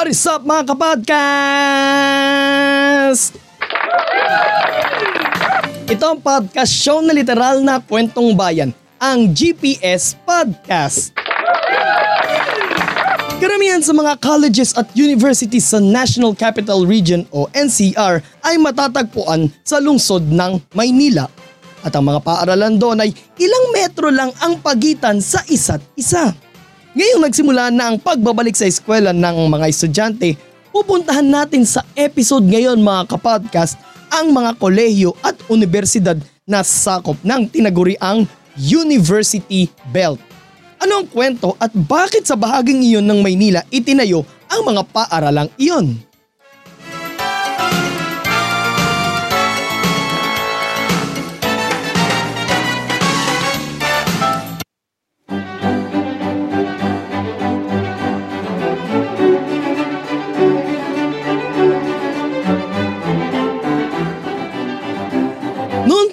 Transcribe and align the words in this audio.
What 0.00 0.08
is 0.08 0.24
up 0.24 0.48
mga 0.48 0.64
kapodcast? 0.72 1.12
Ito 5.92 6.16
ang 6.16 6.24
podcast 6.24 6.72
show 6.72 7.04
na 7.04 7.12
literal 7.12 7.60
na 7.60 7.84
kwentong 7.84 8.32
bayan, 8.32 8.72
ang 8.96 9.28
GPS 9.28 10.16
Podcast. 10.24 11.12
Karamihan 13.44 13.84
sa 13.84 13.92
mga 13.92 14.16
colleges 14.24 14.72
at 14.72 14.88
universities 14.96 15.68
sa 15.68 15.76
National 15.84 16.32
Capital 16.32 16.88
Region 16.88 17.28
o 17.28 17.52
NCR 17.52 18.24
ay 18.40 18.56
matatagpuan 18.56 19.52
sa 19.60 19.84
lungsod 19.84 20.24
ng 20.24 20.64
Maynila. 20.72 21.28
At 21.84 21.92
ang 21.92 22.08
mga 22.08 22.24
paaralan 22.24 22.80
doon 22.80 23.04
ay 23.04 23.12
ilang 23.36 23.66
metro 23.76 24.08
lang 24.08 24.32
ang 24.40 24.64
pagitan 24.64 25.20
sa 25.20 25.44
isa't 25.44 25.84
isa. 25.92 26.32
Ngayong 26.90 27.22
nagsimula 27.22 27.70
na 27.70 27.94
ang 27.94 28.02
pagbabalik 28.02 28.58
sa 28.58 28.66
eskwela 28.66 29.14
ng 29.14 29.46
mga 29.46 29.70
estudyante, 29.70 30.34
pupuntahan 30.74 31.22
natin 31.22 31.62
sa 31.62 31.86
episode 31.94 32.42
ngayon 32.42 32.82
mga 32.82 33.14
kapodcast 33.14 33.78
ang 34.10 34.34
mga 34.34 34.58
kolehiyo 34.58 35.14
at 35.22 35.38
universidad 35.46 36.18
na 36.42 36.66
sakop 36.66 37.14
ng 37.22 37.46
tinaguriang 37.46 38.26
University 38.58 39.70
Belt. 39.94 40.18
Ano 40.82 40.98
ang 40.98 41.06
kwento 41.06 41.54
at 41.62 41.70
bakit 41.70 42.26
sa 42.26 42.34
bahaging 42.34 42.82
iyon 42.82 43.06
ng 43.06 43.22
Maynila 43.22 43.62
itinayo 43.70 44.26
ang 44.50 44.66
mga 44.66 44.82
paaralang 44.90 45.46
iyon? 45.62 45.94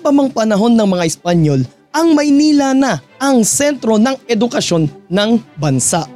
Pa 0.08 0.44
panahon 0.44 0.72
ng 0.72 0.88
mga 0.88 1.04
Espanyol, 1.04 1.68
ang 1.92 2.16
Maynila 2.16 2.72
na 2.72 3.04
ang 3.20 3.44
sentro 3.44 4.00
ng 4.00 4.16
edukasyon 4.30 4.88
ng 5.12 5.32
bansa. 5.60 6.08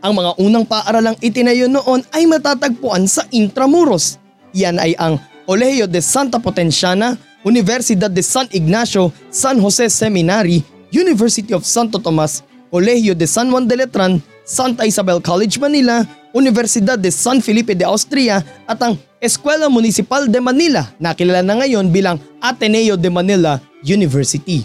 Ang 0.00 0.22
mga 0.22 0.30
unang 0.40 0.64
paaralang 0.64 1.18
itinayo 1.20 1.66
noon 1.68 2.00
ay 2.14 2.24
matatagpuan 2.30 3.04
sa 3.04 3.26
Intramuros. 3.34 4.16
Yan 4.54 4.80
ay 4.80 4.96
ang 4.96 5.20
Colegio 5.44 5.84
de 5.84 6.00
Santa 6.00 6.40
Potenciana, 6.40 7.18
Universidad 7.44 8.08
de 8.08 8.22
San 8.22 8.48
Ignacio, 8.50 9.12
San 9.28 9.60
Jose 9.60 9.90
Seminary, 9.92 10.64
University 10.94 11.52
of 11.52 11.66
Santo 11.66 12.00
Tomas, 12.00 12.40
Colegio 12.70 13.12
de 13.12 13.26
San 13.26 13.50
Juan 13.50 13.68
de 13.68 13.76
Letran, 13.76 14.22
Santa 14.46 14.86
Isabel 14.86 15.18
College 15.18 15.58
Manila, 15.58 16.06
Universidad 16.30 16.94
de 16.94 17.10
San 17.10 17.42
Felipe 17.42 17.74
de 17.74 17.82
Austria 17.82 18.46
at 18.70 18.78
ang 18.78 18.94
Eskwela 19.18 19.66
Municipal 19.66 20.30
de 20.30 20.38
Manila 20.38 20.86
na 21.02 21.18
kilala 21.18 21.42
na 21.42 21.58
ngayon 21.58 21.90
bilang 21.90 22.22
Ateneo 22.38 22.94
de 22.94 23.10
Manila 23.10 23.58
University. 23.82 24.62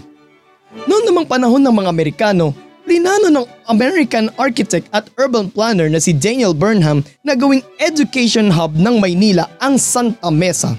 Noong 0.86 1.02
namang 1.02 1.26
panahon 1.26 1.58
ng 1.58 1.74
mga 1.74 1.90
Amerikano, 1.90 2.54
plinano 2.86 3.26
ng 3.26 3.46
American 3.66 4.30
architect 4.38 4.86
at 4.94 5.10
urban 5.18 5.50
planner 5.50 5.90
na 5.90 5.98
si 5.98 6.14
Daniel 6.14 6.54
Burnham 6.54 7.02
na 7.26 7.34
gawing 7.34 7.66
education 7.82 8.54
hub 8.54 8.78
ng 8.78 9.02
Maynila 9.02 9.50
ang 9.58 9.82
Santa 9.82 10.30
Mesa. 10.30 10.78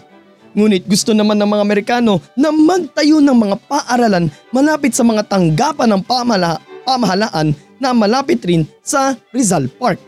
Ngunit 0.56 0.88
gusto 0.88 1.12
naman 1.12 1.44
ng 1.44 1.50
mga 1.52 1.66
Amerikano 1.66 2.24
na 2.40 2.56
magtayo 2.56 3.20
ng 3.20 3.36
mga 3.36 3.56
paaralan 3.68 4.32
malapit 4.56 4.96
sa 4.96 5.04
mga 5.04 5.28
tanggapan 5.28 5.92
ng 5.92 6.02
pamala, 6.08 6.64
pamahalaan 6.88 7.52
na 7.84 7.92
malapit 7.92 8.40
rin 8.48 8.64
sa 8.80 9.20
Rizal 9.36 9.68
Park. 9.68 10.00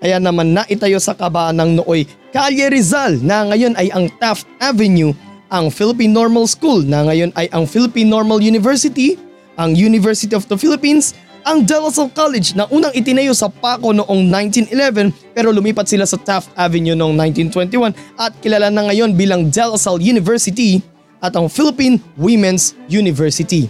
Kaya 0.00 0.20
naman 0.20 0.52
naitayo 0.52 1.00
sa 1.00 1.16
kabaan 1.16 1.56
ng 1.56 1.70
nooy 1.80 2.04
Calle 2.30 2.68
Rizal 2.68 3.18
na 3.24 3.48
ngayon 3.48 3.74
ay 3.80 3.88
ang 3.90 4.06
Taft 4.20 4.44
Avenue, 4.60 5.16
ang 5.50 5.72
Philippine 5.72 6.14
Normal 6.14 6.46
School 6.46 6.84
na 6.84 7.08
ngayon 7.08 7.32
ay 7.34 7.50
ang 7.50 7.66
Philippine 7.66 8.06
Normal 8.06 8.38
University, 8.38 9.18
ang 9.58 9.74
University 9.74 10.32
of 10.32 10.46
the 10.46 10.54
Philippines, 10.54 11.16
ang 11.42 11.64
De 11.64 11.74
La 11.74 11.90
Salle 11.90 12.12
College 12.12 12.52
na 12.54 12.68
unang 12.68 12.92
itinayo 12.92 13.32
sa 13.32 13.48
Paco 13.48 13.90
noong 13.90 14.28
1911 14.28 15.10
pero 15.32 15.50
lumipat 15.50 15.88
sila 15.88 16.04
sa 16.04 16.20
Taft 16.20 16.52
Avenue 16.54 16.94
noong 16.94 17.16
1921 17.16 17.96
at 18.20 18.32
kilala 18.44 18.68
na 18.68 18.88
ngayon 18.88 19.16
bilang 19.16 19.48
De 19.48 19.64
La 19.64 19.76
Salle 19.80 20.04
University 20.04 20.84
at 21.20 21.36
ang 21.36 21.48
Philippine 21.48 22.00
Women's 22.16 22.76
University. 22.88 23.68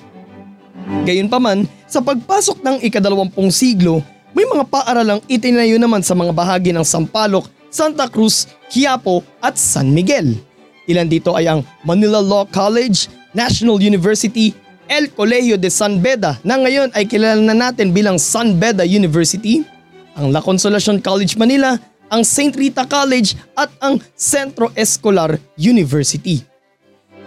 Gayunpaman, 1.07 1.67
sa 1.91 1.99
pagpasok 1.99 2.63
ng 2.63 2.77
ikadalawampung 2.87 3.51
siglo, 3.51 3.99
may 4.31 4.47
mga 4.47 4.63
paaralang 4.71 5.19
itinayo 5.27 5.75
naman 5.75 6.07
sa 6.07 6.15
mga 6.15 6.31
bahagi 6.31 6.71
ng 6.71 6.87
Sampaloc, 6.87 7.51
Santa 7.67 8.07
Cruz, 8.07 8.47
Quiapo 8.71 9.27
at 9.43 9.59
San 9.59 9.91
Miguel. 9.91 10.39
Ilan 10.87 11.11
dito 11.11 11.35
ay 11.35 11.51
ang 11.51 11.67
Manila 11.83 12.23
Law 12.23 12.47
College, 12.47 13.11
National 13.35 13.83
University, 13.83 14.55
El 14.87 15.11
Colegio 15.11 15.59
de 15.59 15.67
San 15.67 15.99
Beda 15.99 16.39
na 16.47 16.63
ngayon 16.63 16.95
ay 16.95 17.11
kilala 17.11 17.43
na 17.43 17.55
natin 17.59 17.91
bilang 17.91 18.23
San 18.23 18.55
Beda 18.59 18.87
University, 18.87 19.67
ang 20.15 20.31
La 20.31 20.39
Consolacion 20.39 21.03
College 21.03 21.35
Manila, 21.35 21.75
ang 22.11 22.23
St. 22.23 22.55
Rita 22.55 22.87
College 22.87 23.35
at 23.59 23.71
ang 23.83 23.99
Centro 24.15 24.71
Escolar 24.79 25.39
University. 25.59 26.50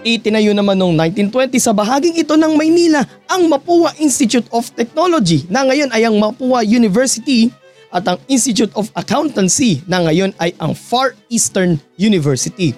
Itinayo 0.03 0.51
naman 0.51 0.75
noong 0.75 0.99
1920 1.31 1.63
sa 1.63 1.71
bahaging 1.71 2.19
ito 2.19 2.35
ng 2.35 2.59
Maynila 2.59 3.07
ang 3.31 3.47
Mapua 3.47 3.95
Institute 4.03 4.43
of 4.51 4.67
Technology 4.75 5.47
na 5.47 5.63
ngayon 5.63 5.95
ay 5.95 6.03
ang 6.03 6.19
Mapua 6.19 6.59
University 6.59 7.47
at 7.87 8.03
ang 8.11 8.19
Institute 8.27 8.75
of 8.75 8.91
Accountancy 8.99 9.79
na 9.87 10.03
ngayon 10.03 10.35
ay 10.43 10.51
ang 10.59 10.75
Far 10.75 11.15
Eastern 11.31 11.79
University. 11.95 12.75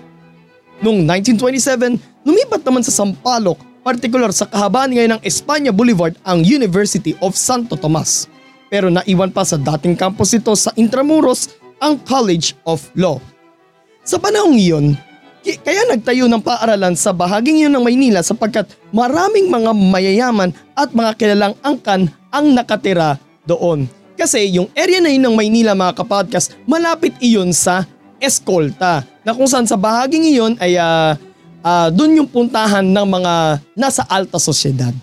Noong 0.86 1.02
1927, 1.02 1.98
lumipat 2.30 2.62
naman 2.62 2.86
sa 2.86 2.94
Sampaloc, 2.94 3.58
partikular 3.82 4.30
sa 4.30 4.46
kahabaan 4.46 4.94
ngayon 4.94 5.18
ng 5.18 5.22
Espanya 5.26 5.74
Boulevard 5.74 6.14
ang 6.22 6.46
University 6.46 7.18
of 7.26 7.34
Santo 7.34 7.74
Tomas. 7.74 8.30
Pero 8.70 8.94
naiwan 8.94 9.34
pa 9.34 9.42
sa 9.42 9.58
dating 9.58 9.98
campus 9.98 10.38
ito 10.38 10.54
sa 10.54 10.70
Intramuros 10.78 11.58
ang 11.82 11.98
College 12.06 12.54
of 12.70 12.86
Law. 12.94 13.18
Sa 14.06 14.22
panahong 14.22 14.62
iyon, 14.62 14.94
Kaya 15.46 15.86
nagtayo 15.86 16.26
ng 16.26 16.42
paaralan 16.42 16.98
sa 16.98 17.14
bahaging 17.14 17.70
yun 17.70 17.74
ng 17.78 17.86
Maynila 17.86 18.26
sapagkat 18.26 18.66
maraming 18.90 19.46
mga 19.46 19.78
mayayaman 19.78 20.50
at 20.74 20.90
mga 20.90 21.12
kilalang 21.22 21.54
angkan 21.62 22.10
ang 22.34 22.50
nakatira 22.50 23.22
doon. 23.46 23.86
Kasi 24.18 24.50
yung 24.58 24.74
area 24.74 24.98
na 24.98 25.14
yun 25.14 25.22
ng 25.30 25.38
Maynila 25.38 25.78
mga 25.78 26.02
kapodcast, 26.02 26.58
malapit 26.66 27.14
iyon 27.22 27.54
sa 27.54 27.86
Escolta 28.18 29.06
na 29.22 29.38
kung 29.38 29.46
saan 29.46 29.70
sa 29.70 29.78
bahaging 29.78 30.26
iyon 30.34 30.58
ay 30.58 30.82
uh, 30.82 31.14
uh, 31.62 31.88
doon 31.94 32.26
yung 32.26 32.30
puntahan 32.30 32.82
ng 32.82 33.06
mga 33.06 33.62
nasa 33.78 34.02
alta 34.10 34.42
sosyedad. 34.42 34.98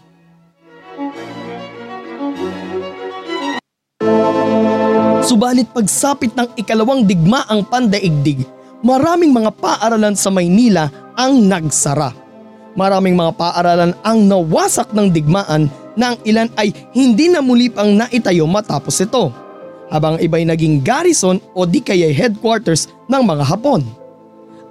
Subalit 5.23 5.71
pagsapit 5.71 6.35
ng 6.35 6.51
ikalawang 6.59 7.07
digmaang 7.07 7.63
pandaigdig, 7.71 8.43
maraming 8.83 9.31
mga 9.31 9.51
paaralan 9.57 10.15
sa 10.19 10.29
Maynila 10.29 10.91
ang 11.15 11.47
nagsara. 11.47 12.13
Maraming 12.75 13.17
mga 13.17 13.33
paaralan 13.39 13.93
ang 14.03 14.19
nawasak 14.27 14.91
ng 14.93 15.09
digmaan 15.09 15.71
na 15.95 16.13
ang 16.13 16.19
ilan 16.25 16.49
ay 16.59 16.73
hindi 16.93 17.29
na 17.29 17.41
muli 17.45 17.69
pang 17.69 17.95
naitayo 17.95 18.45
matapos 18.49 19.01
ito. 19.01 19.31
Habang 19.93 20.17
iba'y 20.17 20.49
naging 20.49 20.81
garrison 20.81 21.37
o 21.53 21.69
di 21.69 21.85
kaya 21.85 22.09
headquarters 22.09 22.89
ng 23.13 23.23
mga 23.23 23.45
Hapon. 23.45 23.85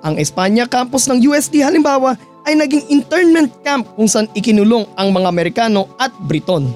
Ang 0.02 0.18
Espanya 0.18 0.66
campus 0.66 1.06
ng 1.06 1.22
UST 1.22 1.62
halimbawa 1.62 2.18
ay 2.50 2.58
naging 2.58 2.90
internment 2.90 3.54
camp 3.62 3.86
kung 3.94 4.10
saan 4.10 4.26
ikinulong 4.34 4.90
ang 4.98 5.14
mga 5.14 5.30
Amerikano 5.30 5.94
at 6.02 6.10
Briton. 6.26 6.74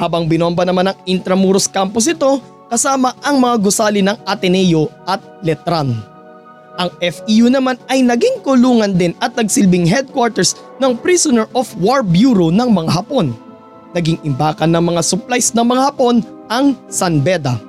Habang 0.00 0.24
binomba 0.24 0.64
naman 0.64 0.88
ang 0.88 0.96
Intramuros 1.04 1.68
campus 1.68 2.08
ito 2.08 2.40
kasama 2.72 3.12
ang 3.20 3.36
mga 3.36 3.60
gusali 3.60 4.00
ng 4.00 4.16
Ateneo 4.24 4.88
at 5.04 5.20
Letran. 5.44 6.11
Ang 6.80 6.88
FEU 7.04 7.52
naman 7.52 7.76
ay 7.92 8.00
naging 8.00 8.40
kulungan 8.40 8.96
din 8.96 9.12
at 9.20 9.36
nagsilbing 9.36 9.84
headquarters 9.84 10.56
ng 10.80 10.96
Prisoner 10.96 11.44
of 11.52 11.68
War 11.76 12.00
Bureau 12.00 12.48
ng 12.48 12.68
mga 12.72 12.90
Hapon. 12.96 13.36
Naging 13.92 14.16
imbakan 14.24 14.72
ng 14.72 14.84
mga 14.88 15.04
supplies 15.04 15.52
ng 15.52 15.68
mga 15.68 15.92
Hapon 15.92 16.24
ang 16.48 16.72
San 16.88 17.20
Beda. 17.20 17.60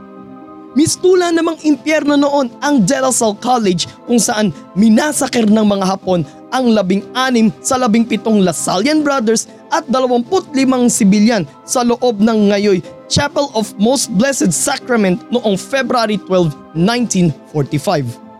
Mistula 0.74 1.30
namang 1.30 1.62
impyerno 1.62 2.18
noon 2.18 2.50
ang 2.58 2.82
De 2.82 2.98
La 2.98 3.14
Salle 3.14 3.38
College 3.38 3.86
kung 4.10 4.18
saan 4.18 4.50
minasakir 4.74 5.46
ng 5.46 5.68
mga 5.68 5.86
Hapon 5.86 6.26
ang 6.50 6.74
labing-anim 6.74 7.54
sa 7.62 7.78
labing-pitong 7.78 8.42
Lasallian 8.42 9.06
Brothers 9.06 9.46
at 9.70 9.86
25 9.86 10.50
sibilyan 10.90 11.46
sa 11.62 11.86
loob 11.86 12.18
ng 12.18 12.50
ngayoy 12.50 12.82
Chapel 13.06 13.54
of 13.54 13.70
Most 13.78 14.10
Blessed 14.18 14.50
Sacrament 14.50 15.22
noong 15.30 15.60
February 15.60 16.18
12, 16.26 16.50
1945. 16.74 18.33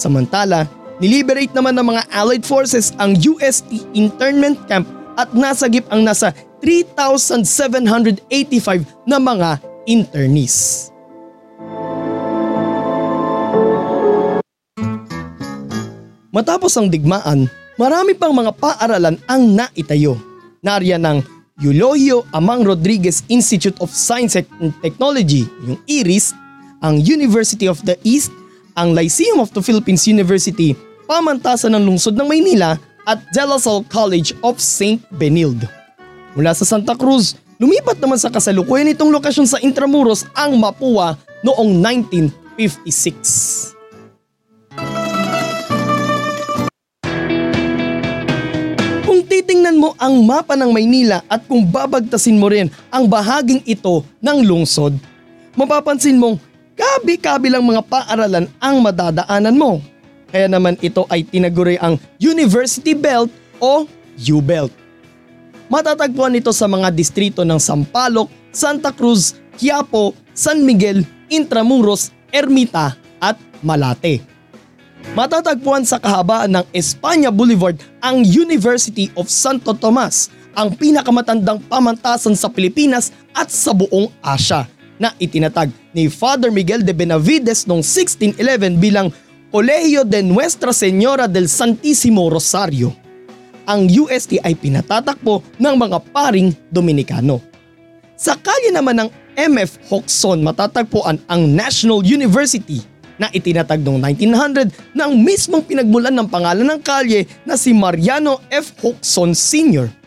Samantala, 0.00 0.64
niliberate 0.96 1.52
naman 1.52 1.76
ng 1.76 1.92
mga 1.92 2.08
Allied 2.08 2.48
Forces 2.48 2.96
ang 2.96 3.12
UST 3.20 3.92
internment 3.92 4.56
camp 4.64 4.88
at 5.20 5.36
nasagip 5.36 5.84
ang 5.92 6.08
nasa 6.08 6.32
3,785 6.64 8.24
na 9.04 9.20
mga 9.20 9.60
internees. 9.84 10.88
Matapos 16.32 16.72
ang 16.80 16.88
digmaan, 16.88 17.44
marami 17.76 18.16
pang 18.16 18.32
mga 18.32 18.56
paaralan 18.56 19.20
ang 19.28 19.42
naitayo. 19.52 20.16
Nariyan 20.64 21.04
ang 21.04 21.18
Eulogio 21.60 22.24
Amang 22.32 22.64
Rodriguez 22.64 23.20
Institute 23.28 23.76
of 23.84 23.92
Science 23.92 24.40
and 24.40 24.72
Technology, 24.80 25.44
yung 25.68 25.76
IRIS, 25.84 26.32
ang 26.80 26.96
University 26.96 27.68
of 27.68 27.76
the 27.84 28.00
East, 28.00 28.32
ang 28.80 28.96
Lyceum 28.96 29.44
of 29.44 29.52
the 29.52 29.60
Philippines 29.60 30.08
University, 30.08 30.72
pamantasan 31.04 31.76
ng 31.76 31.84
lungsod 31.84 32.16
ng 32.16 32.24
Maynila 32.24 32.80
at 33.04 33.20
De 33.36 33.44
La 33.44 33.60
Salle 33.60 33.84
College 33.92 34.32
of 34.40 34.56
St. 34.56 35.04
Benilde. 35.20 35.68
Mula 36.32 36.56
sa 36.56 36.64
Santa 36.64 36.96
Cruz, 36.96 37.36
lumipat 37.60 38.00
naman 38.00 38.16
sa 38.16 38.32
kasalukuyan 38.32 38.88
itong 38.96 39.12
lokasyon 39.12 39.44
sa 39.44 39.60
Intramuros 39.60 40.24
ang 40.32 40.56
Mapua 40.56 41.20
noong 41.44 41.76
1956. 42.56 43.76
Kung 49.04 49.20
titingnan 49.28 49.76
mo 49.76 49.92
ang 50.00 50.24
mapa 50.24 50.56
ng 50.56 50.72
Maynila 50.72 51.20
at 51.28 51.44
kung 51.44 51.68
babagtasin 51.68 52.40
mo 52.40 52.48
rin 52.48 52.72
ang 52.88 53.04
bahaging 53.04 53.60
ito 53.68 54.08
ng 54.24 54.40
lungsod, 54.40 54.96
mapapansin 55.52 56.16
mong 56.16 56.40
kabi-kabi 56.80 57.52
lang 57.52 57.68
mga 57.68 57.84
paaralan 57.84 58.48
ang 58.56 58.80
madadaanan 58.80 59.56
mo. 59.56 59.84
Kaya 60.32 60.48
naman 60.48 60.80
ito 60.80 61.04
ay 61.12 61.28
tinaguri 61.28 61.76
ang 61.76 62.00
University 62.16 62.96
Belt 62.96 63.28
o 63.60 63.84
U-Belt. 64.16 64.72
Matatagpuan 65.70 66.34
ito 66.34 66.50
sa 66.50 66.66
mga 66.66 66.88
distrito 66.90 67.44
ng 67.44 67.60
Sampaloc, 67.60 68.32
Santa 68.50 68.90
Cruz, 68.90 69.38
Quiapo, 69.60 70.16
San 70.34 70.64
Miguel, 70.64 71.04
Intramuros, 71.30 72.10
Ermita 72.32 72.96
at 73.22 73.36
Malate. 73.60 74.24
Matatagpuan 75.14 75.84
sa 75.86 76.00
kahabaan 76.00 76.58
ng 76.58 76.66
Espanya 76.74 77.30
Boulevard 77.30 77.78
ang 78.02 78.22
University 78.22 79.10
of 79.14 79.30
Santo 79.30 79.74
Tomas, 79.74 80.30
ang 80.54 80.74
pinakamatandang 80.74 81.62
pamantasan 81.70 82.34
sa 82.34 82.50
Pilipinas 82.50 83.14
at 83.34 83.50
sa 83.50 83.70
buong 83.70 84.10
Asya 84.22 84.79
na 85.00 85.16
itinatag 85.16 85.72
ni 85.96 86.12
Father 86.12 86.52
Miguel 86.52 86.84
de 86.84 86.92
Benavides 86.92 87.64
noong 87.64 87.80
1611 87.80 88.76
bilang 88.76 89.08
Colegio 89.48 90.04
de 90.04 90.20
Nuestra 90.20 90.76
Señora 90.76 91.24
del 91.26 91.48
Santísimo 91.48 92.28
Rosario. 92.28 92.92
Ang 93.64 93.88
UST 93.88 94.44
ay 94.44 94.54
pinatatakbo 94.54 95.42
ng 95.56 95.74
mga 95.74 95.98
paring 96.12 96.52
Dominikano. 96.68 97.40
Sa 98.14 98.36
kalye 98.36 98.68
naman 98.70 99.00
ng 99.00 99.10
MF 99.40 99.88
Hoxon 99.88 100.44
matatagpuan 100.44 101.16
ang 101.24 101.42
National 101.48 102.04
University 102.04 102.84
na 103.16 103.32
itinatag 103.32 103.80
noong 103.80 104.00
1900 104.00 104.96
ng 104.96 105.10
mismong 105.20 105.64
pinagmulan 105.64 106.12
ng 106.12 106.28
pangalan 106.28 106.64
ng 106.76 106.80
kalye 106.80 107.24
na 107.48 107.56
si 107.56 107.72
Mariano 107.72 108.40
F. 108.52 108.76
Hoxon 108.84 109.32
Sr. 109.32 109.99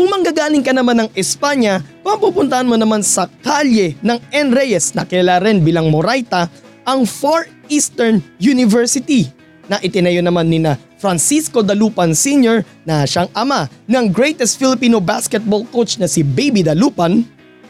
Kung 0.00 0.08
manggagaling 0.08 0.64
ka 0.64 0.72
naman 0.72 0.96
ng 0.96 1.12
Espanya, 1.12 1.84
papupuntahan 2.00 2.64
mo 2.64 2.72
naman 2.72 3.04
sa 3.04 3.28
kalye 3.44 4.00
ng 4.00 4.16
N. 4.32 4.48
Reyes 4.48 4.96
na 4.96 5.04
kilala 5.04 5.44
rin 5.44 5.60
bilang 5.60 5.92
Moraita, 5.92 6.48
ang 6.88 7.04
Far 7.04 7.44
Eastern 7.68 8.24
University 8.40 9.28
na 9.68 9.76
itinayo 9.84 10.24
naman 10.24 10.48
ni 10.48 10.56
na 10.56 10.80
Francisco 10.96 11.60
Dalupan 11.60 12.16
Sr. 12.16 12.64
na 12.88 13.04
siyang 13.04 13.28
ama 13.36 13.68
ng 13.92 14.08
greatest 14.08 14.56
Filipino 14.56 15.04
basketball 15.04 15.68
coach 15.68 16.00
na 16.00 16.08
si 16.08 16.24
Baby 16.24 16.64
Dalupan 16.64 17.20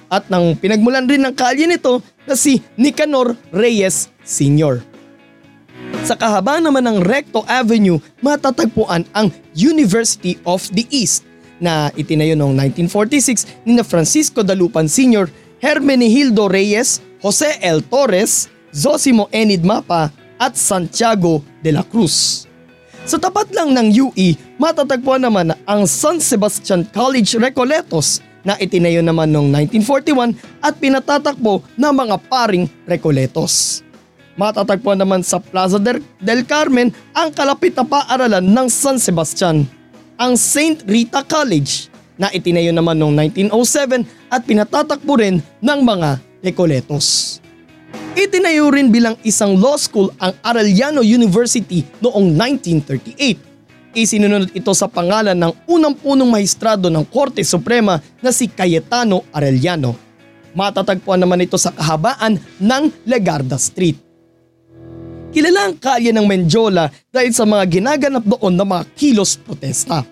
at 0.07 0.31
nang 0.31 0.55
pinagmulan 0.55 1.11
rin 1.11 1.27
ng 1.27 1.35
kalye 1.35 1.67
nito 1.67 1.99
na 2.31 2.39
si 2.39 2.63
Nicanor 2.79 3.35
Reyes 3.51 4.07
Sr. 4.23 4.79
Sa 6.07 6.15
kahaba 6.15 6.63
naman 6.63 6.87
ng 6.87 7.03
Recto 7.03 7.43
Avenue, 7.51 7.99
matatagpuan 8.23 9.03
ang 9.19 9.35
University 9.51 10.39
of 10.47 10.71
the 10.71 10.87
East 10.95 11.27
na 11.61 11.93
itinayo 11.95 12.35
noong 12.35 12.57
1946 12.75 13.69
ni 13.69 13.79
Francisco 13.85 14.41
Dalupan 14.41 14.89
Sr., 14.89 15.29
Hermenegildo 15.61 16.49
Reyes, 16.49 17.05
Jose 17.21 17.61
L. 17.61 17.85
Torres, 17.85 18.49
Zosimo 18.73 19.29
Enid 19.29 19.61
Mapa 19.61 20.09
at 20.41 20.57
Santiago 20.57 21.45
de 21.61 21.77
la 21.77 21.85
Cruz. 21.85 22.49
Sa 23.05 23.21
tapat 23.21 23.53
lang 23.53 23.77
ng 23.77 23.89
UE, 23.93 24.37
matatagpuan 24.57 25.21
naman 25.21 25.53
ang 25.69 25.85
San 25.85 26.17
Sebastian 26.21 26.89
College 26.89 27.37
Recoletos 27.37 28.25
na 28.41 28.57
itinayo 28.57 29.05
naman 29.05 29.29
noong 29.29 29.53
1941 29.53 30.65
at 30.65 30.75
pinatatakbo 30.81 31.61
ng 31.77 31.93
mga 31.93 32.17
paring 32.29 32.65
Recoletos. 32.89 33.85
Matatagpuan 34.41 34.97
naman 34.97 35.21
sa 35.21 35.37
Plaza 35.37 35.77
del 35.77 36.43
Carmen 36.49 36.89
ang 37.13 37.29
kalapit 37.35 37.77
na 37.77 37.85
paaralan 37.85 38.45
ng 38.45 38.69
San 38.73 38.97
Sebastian, 38.97 39.69
ang 40.21 40.37
St. 40.37 40.85
Rita 40.85 41.25
College 41.25 41.89
na 42.21 42.29
itinayo 42.29 42.77
naman 42.77 43.01
noong 43.01 43.33
1907 43.49 44.05
at 44.29 44.45
pinatatakbo 44.45 45.17
rin 45.17 45.41
ng 45.41 45.81
mga 45.81 46.21
Recoletos. 46.45 47.41
Itinayo 48.13 48.69
rin 48.69 48.93
bilang 48.93 49.17
isang 49.25 49.57
law 49.57 49.81
school 49.81 50.13
ang 50.21 50.37
Arellano 50.45 51.01
University 51.01 51.89
noong 52.05 52.37
1938 52.37 53.51
Isinunod 53.91 54.55
ito 54.55 54.71
sa 54.71 54.87
pangalan 54.87 55.35
ng 55.35 55.67
unang 55.67 55.99
punong 55.99 56.31
maestrado 56.31 56.87
ng 56.87 57.03
Korte 57.11 57.43
Suprema 57.43 57.99
na 58.23 58.31
si 58.31 58.47
Cayetano 58.47 59.27
Arellano. 59.35 59.99
Matatagpuan 60.55 61.19
naman 61.19 61.43
ito 61.43 61.59
sa 61.59 61.75
kahabaan 61.75 62.39
ng 62.63 62.83
Legarda 63.03 63.59
Street. 63.59 64.10
Kilala 65.31 65.71
ang 65.71 65.77
kalye 65.79 66.11
ng 66.11 66.27
Menjola 66.27 66.91
dahil 67.15 67.31
sa 67.31 67.47
mga 67.47 67.65
ginaganap 67.71 68.27
doon 68.27 68.55
na 68.55 68.67
mga 68.67 68.85
kilos 68.99 69.39
protesta. 69.39 70.03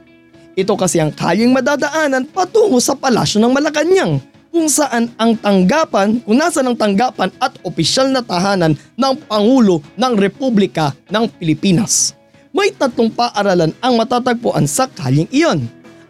Ito 0.55 0.75
kasi 0.75 1.03
ang 1.03 1.11
kalyeng 1.15 1.55
madadaanan 1.55 2.27
patungo 2.31 2.79
sa 2.79 2.95
palasyo 2.95 3.43
ng 3.43 3.51
Malacanang 3.55 4.23
kung 4.49 4.67
saan 4.67 5.11
ang 5.19 5.39
tanggapan, 5.39 6.19
kung 6.23 6.39
nasa 6.39 6.63
ng 6.63 6.75
tanggapan 6.75 7.31
at 7.39 7.55
opisyal 7.63 8.11
na 8.11 8.23
tahanan 8.25 8.75
ng 8.75 9.15
Pangulo 9.27 9.85
ng 9.95 10.13
Republika 10.19 10.95
ng 11.11 11.31
Pilipinas 11.39 12.19
may 12.59 12.73
tatlong 12.73 13.13
paaralan 13.13 13.71
ang 13.79 13.95
matatagpuan 13.95 14.67
sa 14.67 14.89
kaling 14.89 15.29
iyon. 15.31 15.69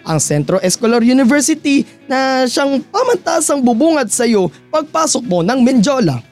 Ang 0.09 0.19
Centro 0.23 0.57
Escolar 0.65 1.05
University 1.05 1.85
na 2.09 2.49
siyang 2.49 2.81
pamantasang 2.89 3.61
bubungad 3.61 4.09
sa 4.09 4.25
iyo 4.25 4.49
pagpasok 4.73 5.21
mo 5.29 5.45
ng 5.45 5.61
Menjola. 5.61 6.25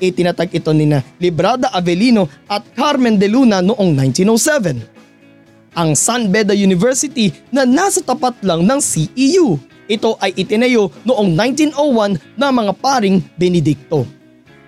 Itinatag 0.00 0.48
ito 0.56 0.72
ni 0.72 0.88
na 0.88 1.04
Librada 1.20 1.68
Avelino 1.76 2.24
at 2.48 2.64
Carmen 2.72 3.20
de 3.20 3.28
Luna 3.28 3.60
noong 3.60 3.92
1907. 4.16 5.76
Ang 5.76 5.92
San 5.92 6.32
Beda 6.32 6.56
University 6.56 7.30
na 7.52 7.68
nasa 7.68 8.00
tapat 8.00 8.40
lang 8.40 8.64
ng 8.64 8.80
CEU. 8.80 9.60
Ito 9.86 10.16
ay 10.18 10.34
itinayo 10.40 10.88
noong 11.04 11.36
1901 11.76 12.16
ng 12.40 12.50
mga 12.50 12.72
paring 12.80 13.20
Benedicto. 13.36 14.08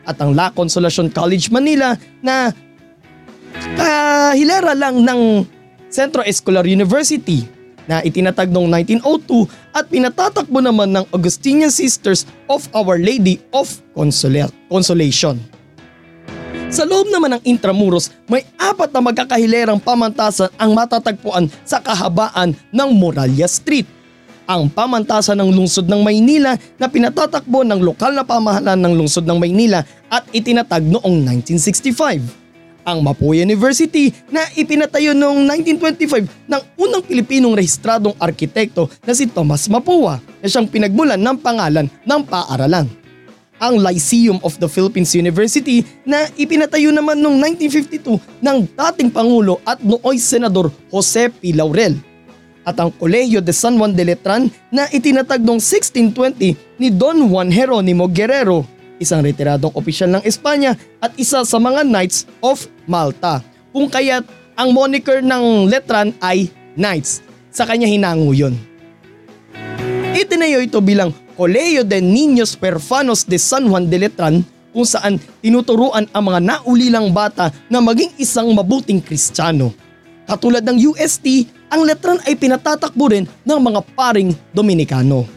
At 0.05 0.21
ang 0.21 0.37
La 0.37 0.53
Consolacion 0.53 1.09
College 1.09 1.49
Manila 1.49 1.97
na 2.21 2.53
kahilera 3.75 4.77
lang 4.77 5.01
ng 5.01 5.21
Centro 5.89 6.21
Escolar 6.25 6.69
University 6.69 7.62
na 7.87 8.05
itinatag 8.05 8.51
noong 8.51 8.69
1902 8.69 9.49
at 9.75 9.85
pinatatakbo 9.89 10.59
naman 10.63 10.91
ng 10.93 11.05
Augustinian 11.11 11.73
Sisters 11.73 12.29
of 12.47 12.67
Our 12.77 12.99
Lady 12.99 13.41
of 13.51 13.69
Consolation. 14.69 15.39
Sa 16.73 16.89
loob 16.89 17.13
naman 17.13 17.37
ng 17.37 17.43
Intramuros, 17.45 18.09
may 18.25 18.49
apat 18.57 18.89
na 18.97 19.05
magkakahilerang 19.05 19.77
pamantasan 19.77 20.49
ang 20.57 20.73
matatagpuan 20.73 21.53
sa 21.69 21.85
kahabaan 21.85 22.57
ng 22.73 22.89
Moralia 22.97 23.45
Street. 23.45 23.85
Ang 24.49 24.73
pamantasan 24.73 25.37
ng 25.39 25.53
lungsod 25.53 25.85
ng 25.85 26.01
Maynila 26.01 26.57
na 26.81 26.89
pinatatakbo 26.89 27.63
ng 27.63 27.79
lokal 27.79 28.17
na 28.17 28.25
pamahalaan 28.25 28.81
ng 28.89 28.95
lungsod 28.99 29.23
ng 29.29 29.39
Maynila 29.39 29.85
at 30.09 30.25
itinatag 30.33 30.83
noong 30.83 31.23
1965 31.47 32.42
ang 32.83 33.03
Mapua 33.03 33.39
University 33.39 34.11
na 34.31 34.47
ipinatayo 34.59 35.15
noong 35.15 35.47
1925 35.71 36.27
ng 36.51 36.63
unang 36.79 37.03
Pilipinong 37.03 37.55
rehistradong 37.55 38.15
arkitekto 38.19 38.91
na 39.07 39.15
si 39.15 39.27
Thomas 39.31 39.67
Mapua 39.71 40.19
na 40.43 40.47
siyang 40.47 40.67
pinagmulan 40.67 41.19
ng 41.19 41.37
pangalan 41.39 41.87
ng 41.87 42.21
paaralan. 42.27 42.87
Ang 43.63 43.79
Lyceum 43.79 44.43
of 44.43 44.59
the 44.59 44.67
Philippines 44.67 45.15
University 45.15 45.87
na 46.03 46.27
ipinatayo 46.35 46.91
naman 46.91 47.23
noong 47.23 47.39
1952 47.63 48.19
ng 48.43 48.59
dating 48.75 49.15
Pangulo 49.15 49.63
at 49.63 49.79
nooy 49.79 50.19
Senador 50.19 50.67
Jose 50.91 51.31
P. 51.31 51.55
Laurel. 51.55 51.95
At 52.67 52.79
ang 52.79 52.91
Colegio 52.95 53.39
de 53.39 53.55
San 53.55 53.79
Juan 53.79 53.95
de 53.95 54.03
Letran 54.03 54.51
na 54.71 54.91
itinatag 54.91 55.43
noong 55.43 55.63
1620 55.63 56.59
ni 56.79 56.91
Don 56.91 57.19
Juan 57.31 57.51
Jeronimo 57.55 58.11
Guerrero 58.11 58.67
isang 59.03 59.21
retiradong 59.21 59.75
opisyal 59.75 60.09
ng 60.15 60.23
Espanya 60.23 60.79
at 61.03 61.11
isa 61.19 61.43
sa 61.43 61.59
mga 61.59 61.83
Knights 61.83 62.25
of 62.39 62.71
Malta. 62.87 63.43
Kung 63.75 63.91
kaya't 63.91 64.25
ang 64.55 64.71
moniker 64.71 65.19
ng 65.19 65.67
Letran 65.67 66.15
ay 66.23 66.49
Knights. 66.79 67.21
Sa 67.53 67.69
kanya 67.69 67.85
hinango 67.85 68.33
yun. 68.33 68.57
Itinayo 70.17 70.65
ito 70.65 70.81
bilang 70.81 71.13
Colegio 71.37 71.85
de 71.85 72.01
Niños 72.01 72.57
Perfanos 72.57 73.25
de 73.25 73.37
San 73.37 73.69
Juan 73.69 73.89
de 73.89 73.99
Letran 74.01 74.45
kung 74.73 74.89
saan 74.89 75.21
tinuturuan 75.45 76.09
ang 76.13 76.25
mga 76.33 76.41
naulilang 76.41 77.13
bata 77.13 77.53
na 77.69 77.81
maging 77.85 78.13
isang 78.17 78.49
mabuting 78.57 79.05
kristyano. 79.05 79.73
Katulad 80.25 80.65
ng 80.65 80.81
UST, 80.93 81.51
ang 81.69 81.85
Letran 81.85 82.21
ay 82.25 82.37
pinatatakbo 82.37 83.05
rin 83.13 83.29
ng 83.29 83.61
mga 83.61 83.81
paring 83.93 84.33
Dominikano. 84.53 85.29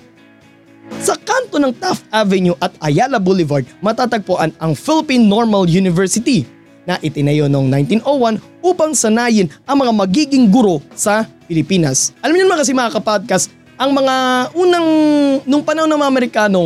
Sa 1.04 1.15
kanto 1.56 1.72
ng 1.72 1.80
Taft 1.80 2.04
Avenue 2.12 2.52
at 2.60 2.76
Ayala 2.84 3.16
Boulevard 3.16 3.64
matatagpuan 3.80 4.52
ang 4.60 4.76
Philippine 4.76 5.24
Normal 5.24 5.72
University 5.72 6.44
na 6.84 7.00
itinayo 7.00 7.48
noong 7.48 7.72
1901 8.04 8.44
upang 8.60 8.92
sanayin 8.92 9.48
ang 9.64 9.80
mga 9.80 9.96
magiging 9.96 10.52
guro 10.52 10.84
sa 11.00 11.24
Pilipinas. 11.48 12.12
Alam 12.20 12.36
niyo 12.36 12.44
naman 12.44 12.60
kasi 12.60 12.76
mga 12.76 12.92
kapodcast, 13.00 13.56
ang 13.80 13.96
mga 13.96 14.16
unang, 14.52 14.88
nung 15.48 15.64
panahon 15.64 15.88
ng 15.88 15.96
mga 15.96 16.12
Amerikano, 16.12 16.62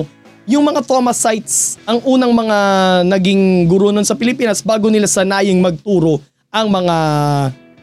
yung 0.50 0.66
mga 0.66 0.82
Thomasites, 0.82 1.78
ang 1.86 2.02
unang 2.04 2.34
mga 2.34 2.58
naging 3.06 3.70
guro 3.70 3.94
nun 3.94 4.04
sa 4.04 4.18
Pilipinas 4.18 4.66
bago 4.66 4.90
nila 4.90 5.06
sanaying 5.06 5.62
magturo 5.62 6.18
ang 6.50 6.68
mga 6.68 6.96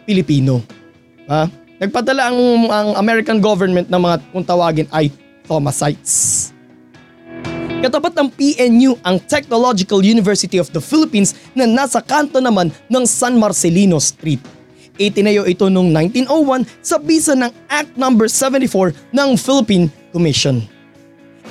Pilipino. 0.03 0.59
Ha? 1.31 1.47
Nagpadala 1.79 2.35
ang, 2.35 2.39
ang 2.67 2.89
American 2.99 3.39
government 3.39 3.87
ng 3.87 4.01
mga 4.03 4.17
kung 4.35 4.43
tawagin 4.45 4.91
ay 4.91 5.09
Thomasites. 5.47 6.56
Katapat 7.77 8.17
ng 8.17 8.29
PNU 8.33 8.97
ang 9.05 9.21
Technological 9.21 10.01
University 10.01 10.57
of 10.57 10.73
the 10.73 10.81
Philippines 10.81 11.37
na 11.53 11.69
nasa 11.69 12.01
kanto 12.01 12.41
naman 12.41 12.73
ng 12.89 13.05
San 13.05 13.37
Marcelino 13.37 14.01
Street. 14.01 14.41
Itinayo 14.97 15.45
ito 15.45 15.69
noong 15.69 15.93
1901 15.93 16.65
sa 16.81 16.97
bisa 16.97 17.37
ng 17.37 17.53
Act 17.69 17.93
No. 18.01 18.09
74 18.17 18.97
ng 19.13 19.29
Philippine 19.37 19.93
Commission. 20.09 20.65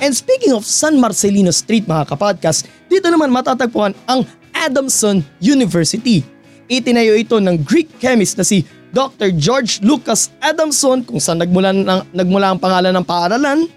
And 0.01 0.17
speaking 0.17 0.57
of 0.57 0.65
San 0.65 0.97
Marcelino 0.97 1.53
Street 1.53 1.85
mga 1.85 2.09
kapodcast, 2.09 2.65
dito 2.89 3.05
naman 3.13 3.29
matatagpuan 3.29 3.93
ang 4.09 4.25
Adamson 4.49 5.21
University. 5.37 6.25
Itinayo 6.65 7.13
ito 7.13 7.37
ng 7.37 7.61
Greek 7.61 8.01
chemist 8.01 8.33
na 8.33 8.43
si 8.43 8.65
Dr. 8.89 9.29
George 9.37 9.77
Lucas 9.85 10.33
Adamson 10.41 11.05
kung 11.05 11.21
saan 11.21 11.37
nagmula, 11.37 11.69
ng, 11.69 12.17
nagmula 12.17 12.49
ang 12.49 12.57
pangalan 12.57 12.97
ng 12.97 13.05
paaralan 13.05 13.69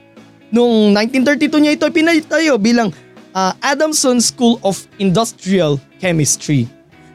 Noong 0.49 0.97
1932 0.97 1.61
niya 1.61 1.77
ito 1.77 1.87
pinatayo 1.93 2.57
bilang 2.57 2.89
uh, 3.37 3.53
Adamson 3.61 4.17
School 4.25 4.57
of 4.65 4.89
Industrial 4.97 5.77
Chemistry. 6.01 6.65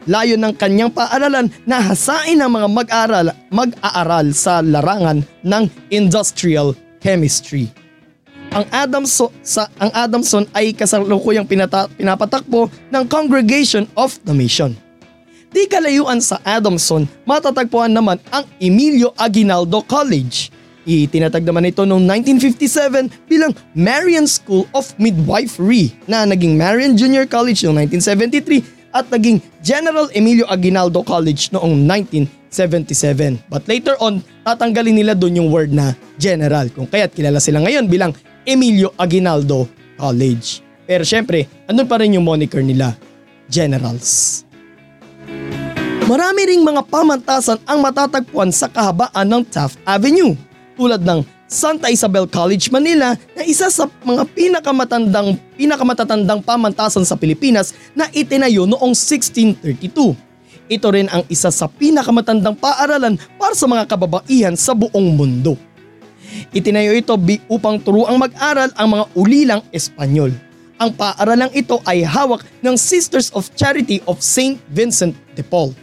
Layo 0.06 0.38
ng 0.38 0.54
kanyang 0.54 0.92
paaralan 0.94 1.48
na 1.64 1.80
hasain 1.82 2.38
ang 2.38 2.52
mga 2.54 2.68
mag-aaral, 2.70 3.28
mag-aaral 3.50 4.36
sa 4.36 4.60
larangan 4.60 5.24
ng 5.42 5.64
industrial 5.90 6.76
chemistry. 7.00 7.72
Ang 8.54 8.70
Adamson, 8.70 9.34
sa, 9.42 9.66
ang 9.82 9.90
Adamson 9.98 10.46
ay 10.54 10.76
kasalukuyang 10.78 11.48
pinata, 11.50 11.90
pinapatakbo 11.90 12.70
ng 12.94 13.04
Congregation 13.10 13.90
of 13.98 14.14
the 14.28 14.36
Mission. 14.36 14.78
Di 15.50 15.66
kalayuan 15.66 16.22
sa 16.22 16.38
Adamson, 16.46 17.10
matatagpuan 17.26 17.90
naman 17.90 18.22
ang 18.30 18.46
Emilio 18.62 19.10
Aguinaldo 19.18 19.82
College 19.90 20.53
Itinatag 20.84 21.48
naman 21.48 21.64
ito 21.64 21.88
noong 21.88 22.04
1957 22.28 23.32
bilang 23.32 23.56
Marian 23.72 24.28
School 24.28 24.68
of 24.76 24.92
Midwifery 25.00 25.96
na 26.12 26.28
naging 26.28 26.60
Marian 26.60 27.00
Junior 27.00 27.24
College 27.24 27.64
noong 27.64 27.88
1973 27.88 28.92
at 28.92 29.08
naging 29.08 29.40
General 29.64 30.12
Emilio 30.12 30.44
Aguinaldo 30.52 31.00
College 31.08 31.56
noong 31.56 31.88
1977. 31.88 33.48
But 33.48 33.64
later 33.72 33.96
on, 34.04 34.20
tatanggalin 34.44 35.00
nila 35.00 35.16
doon 35.16 35.40
yung 35.40 35.50
word 35.50 35.72
na 35.72 35.96
general 36.20 36.68
kung 36.76 36.86
kaya't 36.86 37.16
kilala 37.16 37.40
sila 37.40 37.64
ngayon 37.64 37.88
bilang 37.88 38.12
Emilio 38.44 38.92
Aguinaldo 39.00 39.72
College. 39.96 40.60
Pero 40.84 41.08
syempre, 41.08 41.48
andun 41.64 41.88
pa 41.88 41.96
rin 42.04 42.20
yung 42.20 42.28
moniker 42.28 42.60
nila, 42.60 43.00
Generals. 43.48 44.44
Marami 46.04 46.44
ring 46.44 46.60
mga 46.60 46.84
pamantasan 46.92 47.64
ang 47.64 47.80
matatagpuan 47.80 48.52
sa 48.52 48.68
kahabaan 48.68 49.24
ng 49.24 49.44
Taft 49.48 49.80
Avenue 49.88 50.36
tulad 50.76 51.02
ng 51.02 51.24
Santa 51.54 51.94
Isabel 51.94 52.26
College 52.26 52.74
Manila 52.74 53.14
na 53.38 53.44
isa 53.46 53.70
sa 53.70 53.86
mga 54.02 54.26
pinakamatandang 54.34 55.38
pinakamatatandang 55.54 56.42
pamantasan 56.42 57.06
sa 57.06 57.14
Pilipinas 57.14 57.78
na 57.94 58.10
itinayo 58.10 58.66
noong 58.66 58.98
1632. 58.98 60.18
Ito 60.74 60.88
rin 60.90 61.12
ang 61.14 61.22
isa 61.30 61.54
sa 61.54 61.70
pinakamatandang 61.70 62.58
paaralan 62.58 63.22
para 63.38 63.54
sa 63.54 63.70
mga 63.70 63.86
kababaihan 63.86 64.58
sa 64.58 64.74
buong 64.74 65.14
mundo. 65.14 65.54
Itinayo 66.50 66.98
ito 66.98 67.14
upang 67.46 67.78
turuang 67.78 68.18
mag-aral 68.18 68.74
ang 68.74 68.98
mga 68.98 69.06
ulilang 69.14 69.62
Espanyol. 69.70 70.34
Ang 70.82 70.90
paaralang 70.98 71.54
ito 71.54 71.78
ay 71.86 72.02
hawak 72.02 72.42
ng 72.66 72.74
Sisters 72.74 73.30
of 73.38 73.54
Charity 73.54 74.02
of 74.10 74.20
St. 74.26 74.58
Vincent 74.74 75.14
de 75.38 75.46
Paul. 75.46 75.78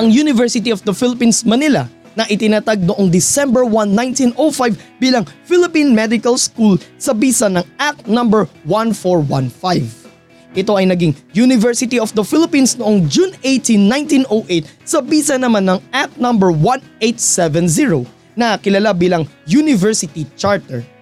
Ang 0.00 0.08
University 0.08 0.72
of 0.72 0.80
the 0.88 0.96
Philippines 0.96 1.44
Manila 1.44 1.88
na 2.16 2.24
itinatag 2.26 2.80
noong 2.82 3.12
December 3.12 3.62
1, 3.68 3.92
1905 4.34 4.74
bilang 4.98 5.28
Philippine 5.44 5.92
Medical 5.92 6.40
School 6.40 6.80
sa 6.96 7.12
bisa 7.12 7.46
ng 7.52 7.62
Act 7.76 8.08
No. 8.08 8.24
1415. 8.64 10.08
Ito 10.56 10.72
ay 10.72 10.88
naging 10.88 11.12
University 11.36 12.00
of 12.00 12.16
the 12.16 12.24
Philippines 12.24 12.80
noong 12.80 13.04
June 13.12 13.36
18, 13.44 13.76
1908 14.24 14.64
sa 14.88 15.04
bisa 15.04 15.36
naman 15.36 15.68
ng 15.68 15.78
Act 15.92 16.16
No. 16.16 16.32
1870 16.32 18.08
na 18.32 18.56
kilala 18.56 18.96
bilang 18.96 19.28
University 19.44 20.24
Charter. 20.34 20.96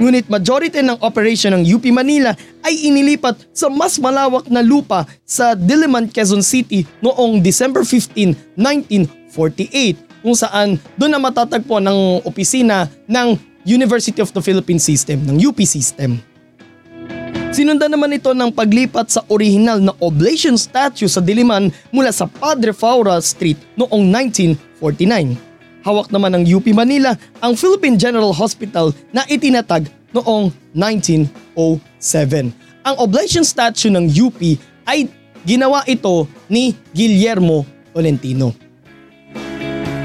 Ngunit 0.00 0.32
majority 0.32 0.80
ng 0.80 0.96
operation 1.04 1.56
ng 1.56 1.64
UP 1.64 1.84
Manila 1.92 2.32
ay 2.64 2.88
inilipat 2.88 3.36
sa 3.52 3.68
mas 3.68 4.00
malawak 4.00 4.48
na 4.48 4.64
lupa 4.64 5.04
sa 5.28 5.52
Diliman, 5.52 6.08
Quezon 6.08 6.40
City 6.40 6.88
noong 7.04 7.44
December 7.44 7.84
15, 7.84 8.56
1948 8.56 10.03
kung 10.24 10.32
saan 10.32 10.80
doon 10.96 11.12
na 11.12 11.20
matatagpuan 11.20 11.84
ng 11.84 12.24
opisina 12.24 12.88
ng 13.04 13.36
University 13.68 14.24
of 14.24 14.32
the 14.32 14.40
Philippines 14.40 14.80
System, 14.80 15.20
ng 15.28 15.36
UP 15.36 15.60
System. 15.68 16.16
Sinundan 17.54 17.92
naman 17.92 18.10
ito 18.10 18.32
ng 18.34 18.50
paglipat 18.50 19.14
sa 19.14 19.22
orihinal 19.30 19.78
na 19.78 19.94
oblation 20.02 20.58
statue 20.58 21.06
sa 21.06 21.22
Diliman 21.22 21.70
mula 21.94 22.10
sa 22.10 22.26
Padre 22.26 22.74
Faura 22.74 23.14
Street 23.22 23.60
noong 23.78 24.10
1949. 24.80 25.38
Hawak 25.84 26.08
naman 26.10 26.34
ng 26.34 26.44
UP 26.50 26.66
Manila 26.74 27.14
ang 27.38 27.54
Philippine 27.54 27.94
General 27.94 28.32
Hospital 28.34 28.90
na 29.14 29.22
itinatag 29.30 29.86
noong 30.10 30.50
1907. 30.74 32.50
Ang 32.82 32.96
oblation 32.98 33.46
statue 33.46 33.92
ng 33.92 34.10
UP 34.10 34.40
ay 34.88 35.06
ginawa 35.46 35.86
ito 35.86 36.26
ni 36.50 36.74
Guillermo 36.90 37.62
Tolentino. 37.94 38.63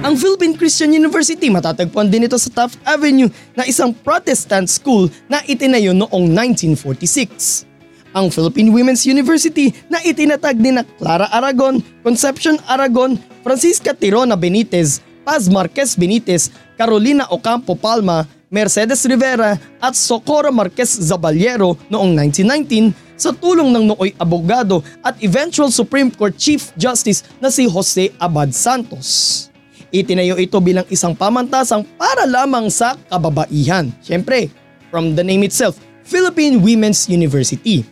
Ang 0.09 0.17
Philippine 0.17 0.57
Christian 0.57 0.89
University 0.89 1.53
matatagpuan 1.53 2.09
din 2.09 2.25
ito 2.25 2.33
sa 2.33 2.49
Taft 2.49 2.81
Avenue 2.81 3.29
na 3.53 3.61
isang 3.69 3.93
Protestant 3.93 4.65
school 4.65 5.05
na 5.29 5.37
itinayo 5.45 5.93
noong 5.93 6.33
1946. 6.33 7.69
Ang 8.17 8.33
Philippine 8.33 8.73
Women's 8.73 9.05
University 9.05 9.69
na 9.85 10.01
itinatag 10.01 10.57
ni 10.57 10.73
na 10.73 10.81
Clara 10.97 11.29
Aragon, 11.29 11.77
Concepcion 12.01 12.57
Aragon, 12.65 13.21
Francisca 13.45 13.93
Tirona 13.93 14.33
Benitez, 14.33 14.97
Paz 15.21 15.45
Marquez 15.45 15.93
Benitez, 15.93 16.49
Carolina 16.73 17.29
Ocampo 17.29 17.77
Palma, 17.77 18.25
Mercedes 18.49 19.05
Rivera 19.05 19.61
at 19.77 19.93
Socorro 19.93 20.49
Marquez 20.49 20.89
Zaballero 20.89 21.77
noong 21.85 22.17
1919 22.33 22.97
sa 23.13 23.29
tulong 23.29 23.69
ng 23.69 23.93
nooy 23.93 24.17
abogado 24.17 24.81
at 25.05 25.21
eventual 25.21 25.69
Supreme 25.69 26.09
Court 26.09 26.33
Chief 26.33 26.73
Justice 26.73 27.21
na 27.37 27.53
si 27.53 27.69
Jose 27.69 28.09
Abad 28.17 28.49
Santos. 28.57 29.45
Itinayo 29.89 30.37
ito 30.37 30.57
bilang 30.61 30.85
isang 30.93 31.17
pamantasang 31.17 31.85
para 31.97 32.29
lamang 32.29 32.69
sa 32.69 32.93
kababaihan. 33.09 33.89
Siyempre, 34.05 34.53
from 34.93 35.17
the 35.17 35.25
name 35.25 35.41
itself, 35.41 35.77
Philippine 36.05 36.61
Women's 36.61 37.09
University. 37.09 37.85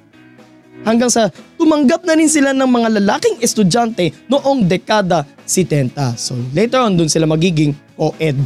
hanggang 0.87 1.11
sa 1.11 1.27
tumanggap 1.59 2.07
na 2.07 2.15
rin 2.15 2.31
sila 2.31 2.55
ng 2.55 2.69
mga 2.71 3.03
lalaking 3.03 3.35
estudyante 3.43 4.15
noong 4.31 4.63
dekada 4.63 5.27
70. 5.43 5.91
So 6.15 6.39
later 6.55 6.79
on 6.79 6.95
dun 6.95 7.11
sila 7.11 7.27
magiging 7.27 7.75
co-ed. 7.99 8.39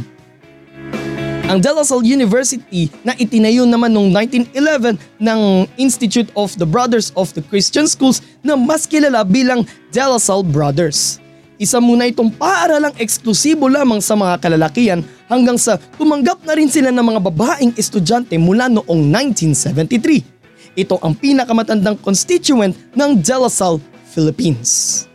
Ang 1.46 1.60
De 1.60 1.68
La 1.68 1.84
Salle 1.86 2.08
University 2.08 2.88
na 3.04 3.12
itinayo 3.14 3.68
naman 3.68 3.92
noong 3.92 4.10
1911 4.10 4.96
ng 5.20 5.40
Institute 5.76 6.30
of 6.32 6.50
the 6.56 6.66
Brothers 6.66 7.12
of 7.14 7.30
the 7.36 7.44
Christian 7.46 7.84
Schools 7.84 8.24
na 8.40 8.56
mas 8.58 8.88
kilala 8.88 9.22
bilang 9.22 9.62
De 9.92 10.02
La 10.02 10.18
Salle 10.18 10.46
Brothers. 10.46 11.21
Isa 11.62 11.78
muna 11.78 12.10
itong 12.10 12.34
paaralang 12.34 12.90
eksklusibo 12.98 13.70
lamang 13.70 14.02
sa 14.02 14.18
mga 14.18 14.34
kalalakihan 14.42 14.98
hanggang 15.30 15.54
sa 15.54 15.78
tumanggap 15.94 16.42
na 16.42 16.58
rin 16.58 16.66
sila 16.66 16.90
ng 16.90 17.06
mga 17.06 17.20
babaeng 17.22 17.72
estudyante 17.78 18.34
mula 18.34 18.66
noong 18.66 19.06
1973. 19.38 20.74
Ito 20.74 20.98
ang 20.98 21.14
pinakamatandang 21.14 22.02
constituent 22.02 22.74
ng 22.98 23.10
De 23.14 23.36
La 23.38 23.46
Salle, 23.46 23.78
Philippines. 24.10 25.06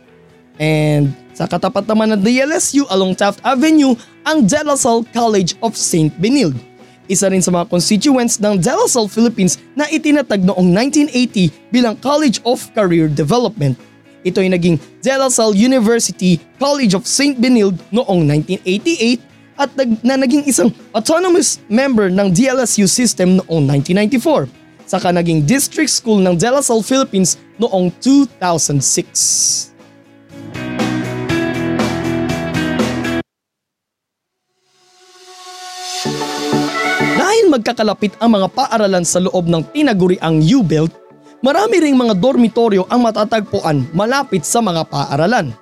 And 0.56 1.12
sa 1.36 1.44
katapat 1.44 1.84
naman 1.84 2.16
ng 2.16 2.24
DLSU 2.24 2.88
along 2.88 3.12
Taft 3.20 3.44
Avenue, 3.44 3.92
ang 4.24 4.40
De 4.40 4.60
La 4.64 4.80
Salle 4.80 5.04
College 5.12 5.52
of 5.60 5.76
St. 5.76 6.16
Benilde. 6.16 6.56
Isa 7.12 7.28
rin 7.28 7.44
sa 7.44 7.52
mga 7.52 7.68
constituents 7.68 8.40
ng 8.40 8.56
De 8.56 8.72
La 8.72 8.88
Salle 8.88 9.12
Philippines 9.12 9.60
na 9.76 9.84
itinatag 9.92 10.40
noong 10.40 10.72
1980 11.12 11.68
bilang 11.68 11.92
College 12.00 12.40
of 12.48 12.72
Career 12.72 13.04
Development. 13.12 13.76
Ito 14.28 14.44
ay 14.44 14.52
naging 14.52 14.76
De 15.00 15.14
La 15.16 15.32
Salle 15.32 15.56
University 15.56 16.36
College 16.60 16.92
of 16.92 17.08
St. 17.08 17.40
Benilde 17.40 17.80
noong 17.88 18.28
1988 18.60 19.24
at 19.56 19.72
nag, 19.72 19.90
na 20.04 20.20
naging 20.20 20.44
isang 20.44 20.68
autonomous 20.92 21.56
member 21.66 22.12
ng 22.12 22.28
DLSU 22.28 22.84
system 22.84 23.40
noong 23.40 23.64
1994. 23.80 24.46
Saka 24.84 25.08
naging 25.12 25.48
district 25.48 25.88
school 25.88 26.20
ng 26.20 26.36
De 26.36 26.48
La 26.48 26.60
Salle 26.60 26.84
Philippines 26.84 27.40
noong 27.56 27.88
2006. 28.04 29.72
Dahil 37.16 37.44
magkakalapit 37.48 38.12
ang 38.20 38.36
mga 38.36 38.48
paaralan 38.52 39.08
sa 39.08 39.24
loob 39.24 39.48
ng 39.48 39.64
tinaguriang 39.72 40.40
U-Belt, 40.44 41.07
marami 41.44 41.82
ring 41.82 41.96
mga 41.96 42.14
dormitoryo 42.18 42.86
ang 42.90 43.04
matatagpuan 43.04 43.90
malapit 43.94 44.42
sa 44.42 44.58
mga 44.58 44.86
paaralan. 44.86 45.54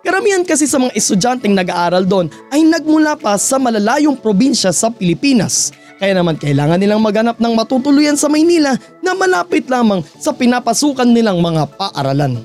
Karamihan 0.00 0.46
kasi 0.46 0.64
sa 0.64 0.78
mga 0.80 0.94
estudyanteng 0.94 1.52
nag-aaral 1.52 2.06
doon 2.06 2.30
ay 2.54 2.62
nagmula 2.62 3.18
pa 3.18 3.34
sa 3.36 3.58
malalayong 3.58 4.16
probinsya 4.16 4.70
sa 4.70 4.88
Pilipinas. 4.88 5.74
Kaya 5.96 6.12
naman 6.12 6.36
kailangan 6.36 6.76
nilang 6.76 7.00
maghanap 7.00 7.40
ng 7.40 7.52
matutuluyan 7.56 8.14
sa 8.14 8.28
Maynila 8.28 8.76
na 9.00 9.12
malapit 9.16 9.64
lamang 9.66 10.04
sa 10.20 10.30
pinapasukan 10.32 11.08
nilang 11.08 11.40
mga 11.40 11.72
paaralan. 11.74 12.38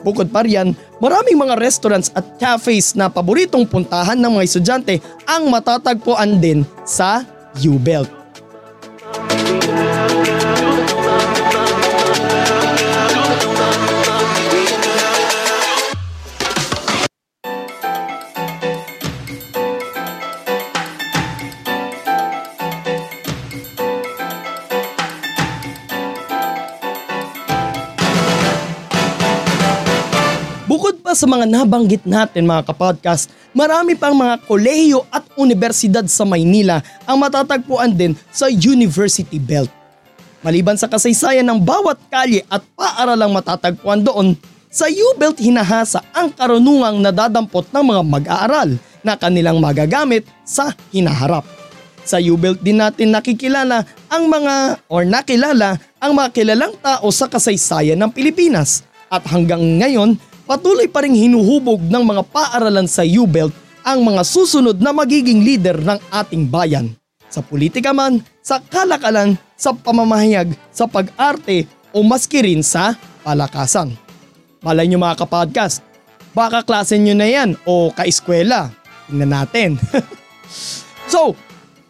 Bukod 0.00 0.32
pa 0.32 0.40
riyan, 0.40 0.72
maraming 0.96 1.36
mga 1.36 1.60
restaurants 1.60 2.08
at 2.16 2.24
cafes 2.40 2.96
na 2.96 3.12
paboritong 3.12 3.68
puntahan 3.68 4.16
ng 4.16 4.40
mga 4.40 4.46
estudyante 4.48 4.94
ang 5.28 5.52
matatagpuan 5.52 6.40
din 6.40 6.64
sa 6.88 7.20
U-Belt. 7.60 8.19
Sa 31.20 31.28
mga 31.28 31.44
nabanggit 31.44 32.08
natin 32.08 32.48
mga 32.48 32.72
kapodcast, 32.72 33.28
marami 33.52 33.92
pang 33.92 34.16
mga 34.16 34.40
kolehiyo 34.48 35.04
at 35.12 35.28
universidad 35.36 36.08
sa 36.08 36.24
Maynila 36.24 36.80
ang 37.04 37.20
matatagpuan 37.20 37.92
din 37.92 38.16
sa 38.32 38.48
University 38.48 39.36
Belt. 39.36 39.68
Maliban 40.40 40.80
sa 40.80 40.88
kasaysayan 40.88 41.44
ng 41.44 41.60
bawat 41.60 42.00
kalye 42.08 42.40
at 42.48 42.64
paaralang 42.72 43.36
matatagpuan 43.36 44.00
doon, 44.00 44.32
sa 44.72 44.88
U-Belt 44.88 45.36
hinahasa 45.36 46.00
ang 46.16 46.32
karunungang 46.32 47.04
nadadampot 47.04 47.68
ng 47.68 47.84
mga 47.84 48.02
mag-aaral 48.06 48.70
na 49.04 49.12
kanilang 49.18 49.60
magagamit 49.60 50.24
sa 50.48 50.72
hinaharap. 50.88 51.44
Sa 52.00 52.16
U-Belt 52.16 52.64
din 52.64 52.80
natin 52.80 53.12
nakikilala 53.12 53.84
ang 54.08 54.24
mga 54.24 54.80
or 54.88 55.04
nakilala 55.04 55.76
ang 56.00 56.16
mga 56.16 56.32
kilalang 56.32 56.72
tao 56.80 57.12
sa 57.12 57.28
kasaysayan 57.28 58.00
ng 58.00 58.08
Pilipinas 58.08 58.88
at 59.12 59.26
hanggang 59.28 59.60
ngayon 59.76 60.16
patuloy 60.50 60.90
pa 60.90 61.06
rin 61.06 61.14
hinuhubog 61.14 61.78
ng 61.78 62.02
mga 62.02 62.26
paaralan 62.26 62.90
sa 62.90 63.06
U-Belt 63.06 63.54
ang 63.86 64.02
mga 64.02 64.26
susunod 64.26 64.82
na 64.82 64.90
magiging 64.90 65.46
leader 65.46 65.78
ng 65.78 66.02
ating 66.10 66.50
bayan. 66.50 66.90
Sa 67.30 67.38
politika 67.38 67.94
man, 67.94 68.18
sa 68.42 68.58
kalakalan, 68.58 69.38
sa 69.54 69.70
pamamahayag, 69.70 70.50
sa 70.74 70.90
pag-arte 70.90 71.70
o 71.94 72.02
maski 72.02 72.42
rin 72.42 72.66
sa 72.66 72.98
palakasan. 73.22 73.94
Malay 74.66 74.90
nyo 74.90 74.98
mga 74.98 75.22
kapodcast, 75.22 75.86
baka 76.34 76.66
klase 76.66 76.98
nyo 76.98 77.14
na 77.14 77.30
yan 77.30 77.54
o 77.62 77.94
kaeskwela. 77.94 78.74
Tingnan 79.06 79.30
natin. 79.30 79.78
so, 81.14 81.38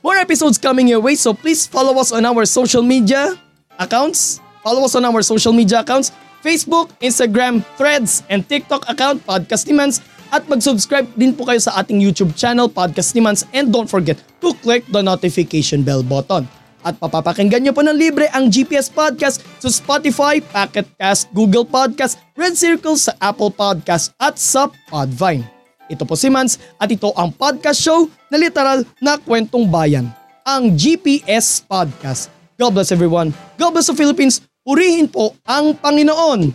more 0.05 0.21
episodes 0.21 0.61
coming 0.61 0.85
your 0.85 1.01
way 1.01 1.17
so 1.17 1.33
please 1.33 1.65
follow 1.65 1.97
us 1.97 2.13
on 2.13 2.29
our 2.29 2.45
social 2.45 2.85
media 2.85 3.33
accounts. 3.81 4.45
Follow 4.61 4.85
us 4.85 4.93
on 4.93 5.09
our 5.09 5.25
social 5.25 5.57
media 5.57 5.81
accounts 5.81 6.13
Facebook, 6.41 6.93
Instagram, 7.01 7.63
Threads, 7.77 8.25
and 8.33 8.45
TikTok 8.45 8.89
account 8.89 9.25
Podcast 9.25 9.69
Demands 9.69 10.01
at 10.31 10.47
mag-subscribe 10.47 11.11
din 11.19 11.35
po 11.35 11.45
kayo 11.45 11.59
sa 11.59 11.77
ating 11.83 11.99
YouTube 11.99 12.33
channel 12.39 12.71
Podcast 12.71 13.13
Demands 13.13 13.45
and 13.51 13.75
don't 13.75 13.91
forget 13.91 14.17
to 14.39 14.55
click 14.63 14.87
the 14.89 15.03
notification 15.03 15.83
bell 15.83 16.07
button. 16.07 16.47
At 16.81 16.97
papapakinggan 16.97 17.61
nyo 17.61 17.73
po 17.77 17.85
ng 17.85 17.93
libre 17.93 18.25
ang 18.33 18.49
GPS 18.49 18.89
Podcast 18.89 19.45
sa 19.61 19.69
Spotify, 19.69 20.41
Pocket 20.41 20.89
Cast, 20.97 21.29
Google 21.37 21.69
Podcast, 21.69 22.17
Red 22.33 22.57
Circle 22.57 22.97
sa 22.97 23.13
Apple 23.21 23.53
Podcast 23.53 24.17
at 24.17 24.41
sa 24.41 24.73
Podvine. 24.89 25.45
Ito 25.93 26.09
po 26.09 26.17
si 26.17 26.33
Mans 26.33 26.57
at 26.81 26.89
ito 26.89 27.11
ang 27.19 27.35
podcast 27.35 27.83
show 27.83 28.09
na 28.33 28.39
literal 28.39 28.87
na 29.03 29.19
kwentong 29.21 29.67
bayan, 29.69 30.09
ang 30.47 30.73
GPS 30.73 31.61
Podcast. 31.67 32.33
God 32.57 32.79
bless 32.79 32.95
everyone. 32.95 33.35
God 33.61 33.77
bless 33.77 33.91
the 33.91 33.97
Philippines. 33.99 34.50
Purihin 34.71 35.11
po 35.11 35.35
ang 35.51 35.75
Panginoon. 35.75 36.47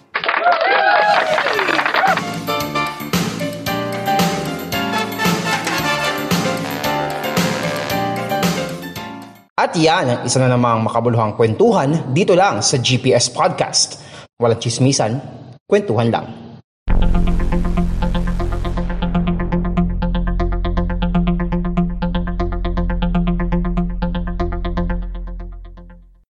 At 9.60 9.76
yan 9.76 10.08
ang 10.08 10.20
isa 10.24 10.40
na 10.40 10.48
namang 10.48 10.88
makabuluhang 10.88 11.36
kwentuhan 11.36 12.16
dito 12.16 12.40
lang 12.40 12.64
sa 12.64 12.80
GPS 12.80 13.28
Podcast. 13.36 14.00
Walang 14.40 14.64
chismisan, 14.64 15.20
kwentuhan 15.68 16.08
lang. 16.08 16.45